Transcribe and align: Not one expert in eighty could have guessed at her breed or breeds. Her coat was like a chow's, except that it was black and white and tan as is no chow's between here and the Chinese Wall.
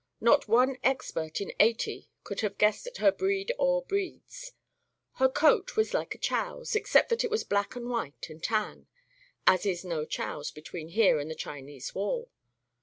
Not 0.19 0.47
one 0.47 0.77
expert 0.83 1.41
in 1.41 1.53
eighty 1.59 2.09
could 2.23 2.41
have 2.41 2.57
guessed 2.57 2.87
at 2.87 2.97
her 2.97 3.11
breed 3.11 3.53
or 3.59 3.83
breeds. 3.85 4.53
Her 5.17 5.29
coat 5.29 5.75
was 5.77 5.93
like 5.93 6.15
a 6.15 6.17
chow's, 6.17 6.75
except 6.75 7.09
that 7.09 7.23
it 7.23 7.29
was 7.29 7.43
black 7.43 7.75
and 7.75 7.87
white 7.87 8.25
and 8.27 8.41
tan 8.41 8.87
as 9.45 9.63
is 9.63 9.85
no 9.85 10.05
chow's 10.05 10.49
between 10.49 10.87
here 10.87 11.19
and 11.19 11.29
the 11.29 11.35
Chinese 11.35 11.93
Wall. 11.93 12.31